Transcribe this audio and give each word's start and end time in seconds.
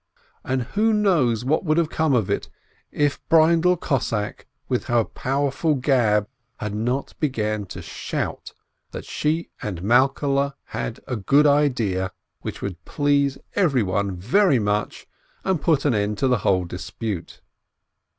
And 0.43 0.63
who 0.63 0.93
knows 0.93 1.45
what 1.45 1.63
would 1.63 1.77
have 1.77 1.91
come 1.91 2.15
of 2.15 2.27
it, 2.27 2.49
if 2.91 3.21
Breindel 3.29 3.77
Cossack, 3.77 4.47
with 4.67 4.85
her 4.85 5.03
powerful 5.03 5.75
gab, 5.75 6.27
had 6.57 6.73
not 6.73 7.13
begun 7.19 7.67
to 7.67 7.83
shout, 7.83 8.55
that 8.93 9.05
she 9.05 9.51
and 9.61 9.83
Malkehle 9.83 10.55
had 10.63 11.01
a 11.05 11.15
good 11.15 11.45
idea, 11.45 12.11
which 12.41 12.63
would 12.63 12.77
466 12.83 13.43
BLINKIN 13.45 13.45
please 13.45 13.45
everyone 13.61 14.15
very 14.15 14.57
much, 14.57 15.05
and 15.43 15.61
put 15.61 15.85
an 15.85 15.93
end 15.93 16.17
to 16.17 16.27
the 16.27 16.39
whole 16.39 16.65
dispute. 16.65 17.41